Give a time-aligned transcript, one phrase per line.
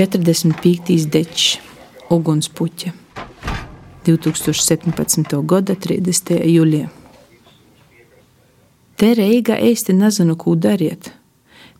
[0.00, 1.10] 45.
[1.12, 1.58] dečs,
[2.10, 2.90] ugunspuķa.
[4.06, 5.34] 2017.
[5.44, 6.38] gada 30.
[6.48, 6.86] jūlijā.
[8.96, 11.10] Te Reiga īsti nezinu, ko dariet.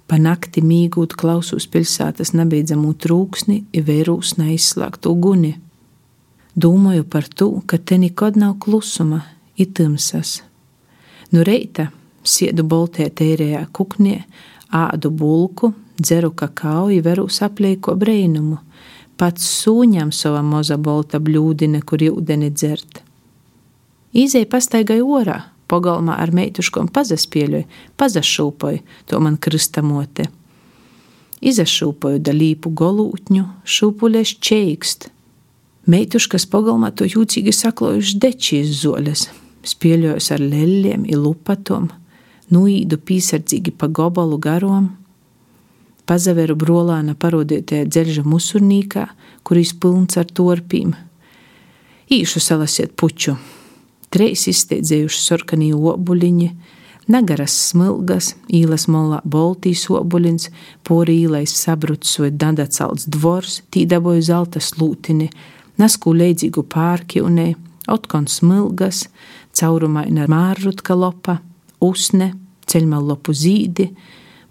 [0.04, 5.56] Pa nakti mīgūt klausos pilsētas nebeidzamo trūksni, vērūs neizslēgtu uguni.
[6.52, 9.22] Domāju par to, ka te nekad nav klusuma,
[9.56, 10.42] itimsas.
[11.32, 11.88] Nu reita
[12.20, 14.18] siedu boltē tērējā kuknē,
[14.76, 18.58] ādu bulku, dzeru kakao, veru saplēko brīnumu
[19.20, 23.02] pats sūņam sava moza bolta bļūdine, kur ūdeni dzert.
[24.16, 25.36] Īzēja pastaigai orā,
[25.70, 27.66] pagalmā ar meituškom pazaspieļoju,
[28.00, 30.30] pazašūpoju, to man kristamote.
[31.40, 35.08] Izašūpoju da līpu golūtņu, šūpuļeš čeikst.
[35.90, 39.28] Meituškas pagalmā to jūcīgi saklojuši dečīs zoles,
[39.68, 41.88] spieļojus ar leļiem, ilupatom,
[42.52, 44.90] nuīdu pīsardzīgi pa gobalu garom,
[46.10, 49.06] pazaveru brolāna parodētajā dzelža musurnīkā,
[49.46, 50.96] kuris pilns ar torpīm.
[52.10, 53.36] Īšu salasiet puču,
[54.10, 56.48] treis izsteidzējuši sarkanī obuļiņi,
[57.10, 60.48] nagaras smilgas, īlas molā boltīs obuļins,
[60.86, 65.30] pori īlais sabrucis vai dandacelts dvors, tīdaboju zelta slūtini,
[65.78, 67.46] nasku leidzīgu pārkjūnē,
[67.90, 69.04] otkon smilgas,
[69.54, 71.38] caurumaina mārrutka lopa,
[71.78, 72.32] usne,
[72.66, 73.88] ceļmalopu zīdi,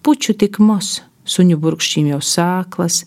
[0.04, 3.04] puču tik mos, suņu burkšķīm jau sāklas,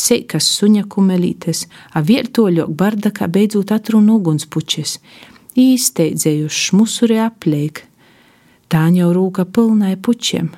[0.00, 4.98] seikas suņa kumelītes, a viertoļok bardakā beidzot atruna ugunspučes,
[5.58, 7.84] īsteidzējuši musuri apleik,
[8.70, 10.50] tāņa jau rūka pilnai pučiem.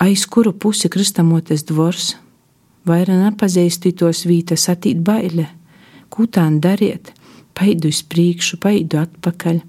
[0.00, 2.14] Aiz kuru pusi kristamotes dvors,
[2.88, 5.50] vaira nepazīstu tos vītas atīt baile,
[6.10, 7.12] kūtān dariet,
[7.54, 9.60] paidu uz priekšu, paidu atpakaļ.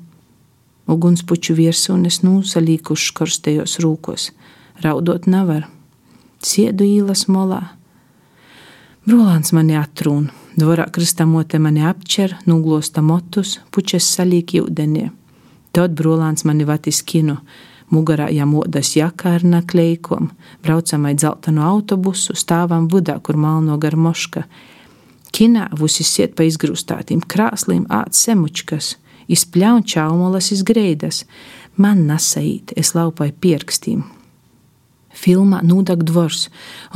[0.91, 4.31] Ugunspuču viersunes nūsalīkuši korstējos rūkos,
[4.83, 5.67] raudot nevar
[6.45, 7.61] siedu īlas molā.
[9.07, 15.07] Brolāns mani atrūna, dvorā kristamote mani apķer, noglosta motus, puķes salīk jūdenī.
[15.73, 17.37] Tad brolāns mani vatis kinu,
[17.91, 20.29] mugarā jamodas jaka ar nakleikom,
[20.63, 24.45] braucamai dzeltanu autobusu, stāvam vudā, kur malno gar moška.
[25.31, 28.97] Kinā vusi siet pa izgrūstātīm krāslīm āt semučkas,
[29.31, 31.23] izpļaun čaumolas izgreidas,
[31.79, 34.03] man nasaīt, es laupai pierkstīm,
[35.17, 36.47] Filmā Nūdak dvors,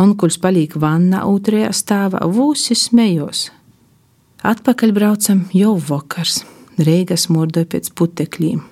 [0.01, 3.49] onkuļs palīk vannā otrajā stāvā, vūsi smējos.
[4.45, 6.43] Atpakaļ braucam jau vakars,
[6.77, 8.63] reigas mordoja pēc putekļiem.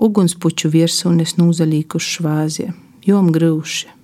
[0.00, 2.68] Ugunspuču virsūnes nūzalīkuši švāzie,
[3.04, 3.99] jom grūši.